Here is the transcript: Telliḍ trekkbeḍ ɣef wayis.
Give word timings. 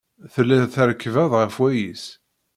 Telliḍ 0.33 0.63
trekkbeḍ 0.73 1.31
ɣef 1.41 1.55
wayis. 1.61 2.05